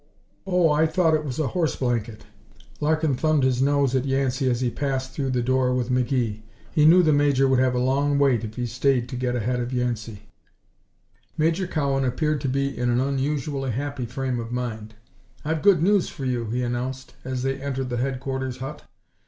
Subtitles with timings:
[0.47, 2.25] "Oh, I thought it was a horse blanket."
[2.79, 6.41] Larkin thumbed his nose at Yancey as he passed through the door with McGee.
[6.73, 9.59] He knew the Major would have a long wait if he stayed to get ahead
[9.59, 10.23] of Yancey.
[11.37, 14.95] Major Cowan appeared to be in an unusually happy frame of mind.
[15.45, 18.81] "I've good news for you," he announced as they entered the headquarters hut.